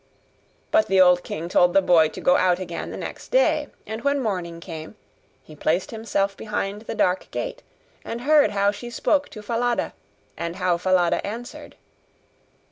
But 0.71 0.87
the 0.87 0.99
old 0.99 1.23
king 1.23 1.47
told 1.47 1.75
the 1.75 1.79
boy 1.83 2.07
to 2.09 2.19
go 2.21 2.35
out 2.35 2.57
again 2.57 2.89
the 2.89 2.97
next 2.97 3.27
day: 3.27 3.67
and 3.85 4.01
when 4.01 4.19
morning 4.19 4.59
came, 4.59 4.95
he 5.43 5.55
placed 5.55 5.91
himself 5.91 6.35
behind 6.35 6.81
the 6.81 6.95
dark 6.95 7.29
gate, 7.29 7.61
and 8.03 8.21
heard 8.21 8.49
how 8.49 8.71
she 8.71 8.89
spoke 8.89 9.29
to 9.29 9.43
Falada, 9.43 9.93
and 10.35 10.55
how 10.55 10.77
Falada 10.79 11.23
answered. 11.23 11.75